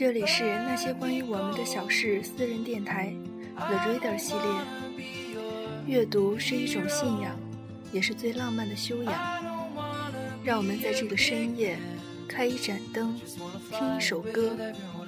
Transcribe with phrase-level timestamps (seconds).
[0.00, 3.14] 这里是那些关于我们的小事私人电台
[3.54, 5.04] ，The Reader 系列。
[5.86, 7.38] 阅读是一种信仰，
[7.92, 9.12] 也是最浪漫的修养。
[10.42, 11.76] 让我们在这个深夜，
[12.26, 13.20] 开一盏灯，
[13.70, 14.56] 听一首歌，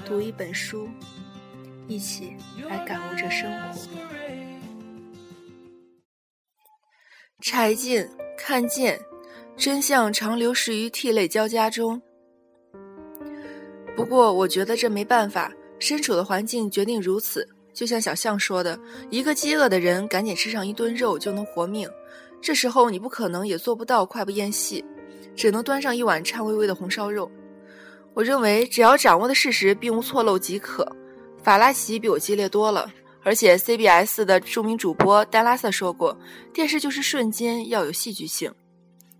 [0.04, 0.86] 读一本书，
[1.88, 2.36] 一起
[2.68, 3.88] 来感悟这生活。
[7.40, 8.06] 柴进
[8.36, 9.00] 看见
[9.56, 12.02] 真相，常流逝于涕泪交加中。
[13.94, 17.46] 不过，我觉得这没办法，身处的环境决定如此。
[17.74, 18.78] 就像小象说的
[19.10, 21.88] ：“一个饥饿的人赶紧吃上一顿肉就能活命。”
[22.40, 24.84] 这时候你不可能也做不到快不厌细，
[25.36, 27.30] 只能端上一碗颤巍巍的红烧肉。
[28.14, 30.86] 我认为，只要掌握的事实并无错漏即可。
[31.42, 32.90] 法拉奇比我激烈多了，
[33.22, 36.18] 而且 CBS 的著名主播丹拉瑟说过
[36.52, 38.52] ：“电视就是瞬间，要有戏剧性。”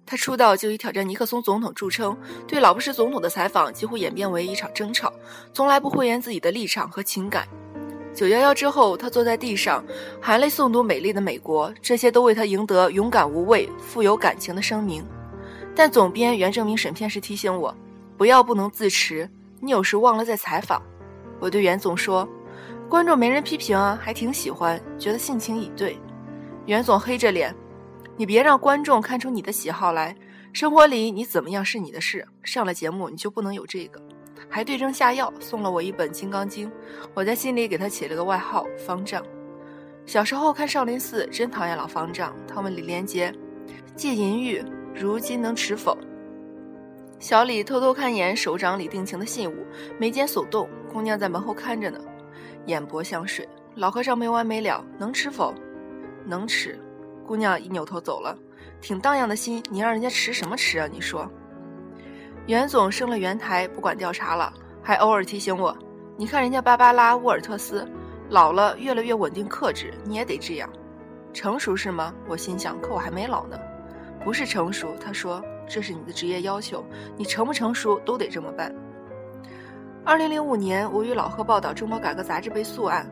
[0.05, 2.16] 他出道就以挑战尼克松总统著称，
[2.47, 5.12] 对老布什总统的采访几乎演变为一场争吵，
[5.53, 7.47] 从来不讳言自己的立场和情感。
[8.14, 9.83] 九幺幺之后，他坐在地上，
[10.20, 15.03] 含泪诵读美丽的美国，这些都为他赢得勇敢无畏、富有感情的声明。
[15.75, 17.75] 但总编袁正明审片时提醒我，
[18.19, 19.27] 不要不能自持，
[19.61, 20.83] 你有时忘了在采访。
[21.41, 22.28] 我对袁总说，
[22.86, 25.98] 观众没人批评啊，还挺喜欢，觉得性情已对。
[26.67, 27.55] 袁总黑着脸。
[28.16, 30.14] 你别让观众看出你的喜好来，
[30.52, 34.00] 生活里你怎么样是你的事，上了节目你就不能有这个。
[34.50, 36.68] 还对症下药，送了我一本《金刚经》，
[37.14, 39.24] 我在心里给他起了个外号“方丈”。
[40.05, 42.36] 小时候看少林寺，真讨厌老方丈。
[42.46, 43.33] 他问李连杰
[43.96, 44.62] ：“戒淫欲，
[44.94, 45.96] 如今能持否？”
[47.18, 49.64] 小李偷偷看一眼手掌里定情的信物，
[49.98, 51.98] 眉间耸动，姑娘在门后看着呢，
[52.66, 53.48] 眼波像水。
[53.74, 55.55] 老和尚没完没了：“能吃否
[56.27, 56.78] ？”“能吃。”
[57.27, 58.37] 姑娘一扭头走了，
[58.81, 60.89] 挺荡漾的心，你让人家吃什么吃啊？
[60.91, 61.31] 你说。
[62.47, 65.77] 袁总升了袁台，不管调查了，还偶尔提醒我
[66.19, 67.89] ：“你看人家芭芭拉·沃尔特斯，
[68.29, 70.69] 老了越来越稳定克制，你也得这样。
[71.33, 73.57] 成熟是吗？”我心想，可我还没老呢。
[74.25, 76.85] 不是成熟，他说这是你的职业要求，
[77.17, 78.75] 你成不成熟都得这么办。
[80.05, 83.08] 二零零五年，我与老贺报道中国改革杂志被诉案。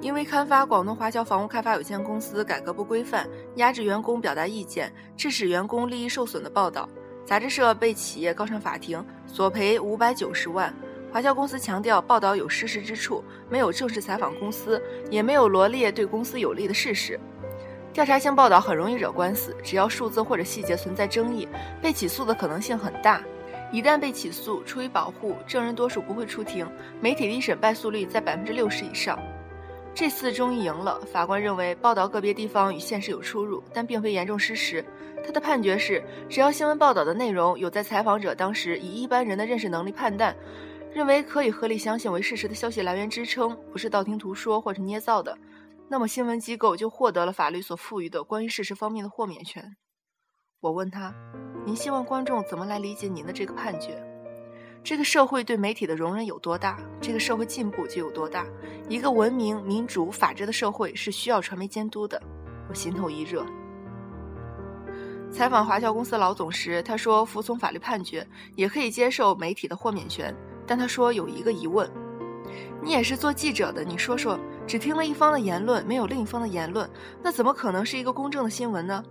[0.00, 6.88] 因为刊发广东华侨房屋开发有限公司改革不规范、压制员工表达意见，致使员工利益受损的报道，
[7.24, 10.72] 杂志社被企业告上法庭，索赔五百九十万。
[11.10, 17.18] 华侨公司强调报道有失实之处，没有正式采访公司，也没有罗列对公司有利的事实。
[17.92, 21.48] 调查性报道很容易惹官司，只要数字或者细节存在争议，
[21.82, 23.20] 被起诉的可能性很大。
[23.72, 26.70] 一旦被起诉，出于保护，证人多数不会出庭，
[27.00, 29.18] 媒体一审败诉率在百分之六十以上。
[29.98, 31.00] 这次终于赢了。
[31.12, 34.84] 法官认为报道个别地方与现实有出入，但并非严重失实。
[35.26, 40.32] 他的判决是：只要新闻报道的内容有在采访者当时以一般人的认识能力判断，
[40.94, 45.36] 认为可以合理相信为事实的消息来源支撑，不是道听途说或是捏造的，
[45.88, 49.74] 那么新闻机构就获得了法律所赋予的关于事实方面的豁免权。
[50.60, 51.12] 我问他
[51.66, 54.00] ：“您希望观众怎么来理解您的这个判决？”
[54.88, 58.46] 这个社会对媒体的容忍有多大，这个社会进步就有多大。
[58.88, 62.18] 一个文明、民主、法治的社会是需要传媒监督的。
[62.70, 63.44] 我心头一热。
[65.30, 68.26] 采访华侨公司老总时，他说服从法律判决，
[68.56, 70.34] 也可以接受媒体的豁免权。
[70.66, 71.86] 但他说有一个疑问：
[72.82, 76.88] 你也是做记者的，你说说，只听了一方的言论，没有另一方的言论，
[77.22, 79.04] 那怎么可能是一个公正的新闻呢？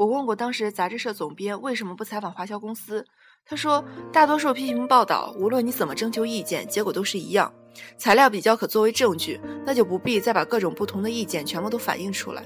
[0.00, 3.04] 我问过当时杂志社总编为什么不采访华侨公司。
[3.44, 7.52] 他说：“大多数批评报道，无论你怎么征求意见，结果都是一样。
[7.98, 12.42] 材料比较可作为证据，那就不必再把各种不同的意见全部都反映出来。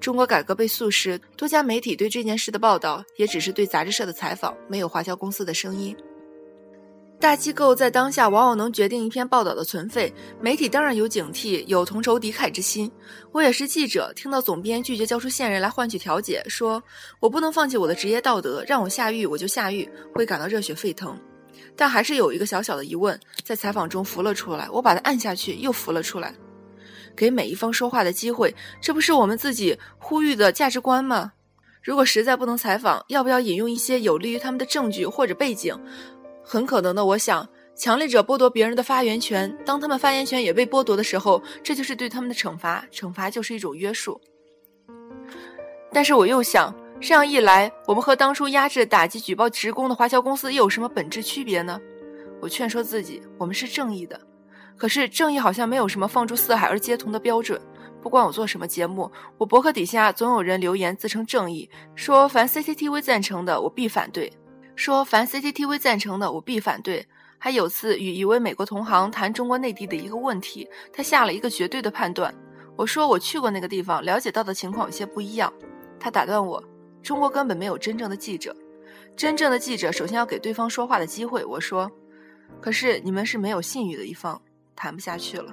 [0.00, 5.94] 中国改革被诉时，多家媒体对这件事的报道，也只是对杂志社的采访，没有华侨公司的声音。”
[7.20, 12.90] 大机构在当下往往能决定一篇报道的存废，媒体当然有警惕，有同仇敌忾之心。
[13.32, 16.80] 我也是记者，听到总编拒绝交出线人来换取调解，说
[17.18, 21.18] 我不能放弃我的职业道德，让我下狱我就下狱，会感到热血沸腾。
[21.74, 26.32] 但还是有一个小小的疑问，在采访中浮了出来，我把它按下去，又浮了出来。
[27.16, 31.32] 给每一方说话的机会，这不是我们自己呼吁的价值观吗？
[31.82, 35.74] 如果实在不能采访，要不要引用一些有利于他们的证据或者背景？
[36.50, 37.46] 很可能的，我想，
[37.76, 44.18] 强力者剥夺别人的发言权，当他们发言权也被剥夺的时候，这就是对他们的惩罚，惩罚就是一种约束。
[45.92, 51.78] 但是我又想，这样一来，我们和当初压制打击举报职工的华侨公司又有什么本质区别呢？
[52.40, 54.18] 我劝说自己，我们是正义的，
[54.74, 57.60] 可是正义好像没有什么放诸四海而皆同的标准。
[58.00, 64.32] 不管我做什么节目，我博客底下总有人留言自称正义，说凡 CCTV 赞成的，我必反对。
[64.78, 67.02] 说凡 CCTV 赞成的，我必反对；
[67.36, 72.32] 还有次与一位美国同行谈中国内地的一个问题，他下了一个绝对的判断。
[72.76, 75.52] 我说我去过那个地方，了解到的情况有些不一样。
[75.98, 76.62] 他打断我
[77.02, 78.56] ：“中国根本没有真正的记者，
[79.16, 81.90] 真正的记者首先要给对方说话的机会。”我说
[82.62, 84.40] ：“可是你们是没有信誉的一方，
[84.76, 85.52] 谈不下去了。”